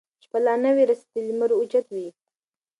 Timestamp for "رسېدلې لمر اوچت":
0.91-1.85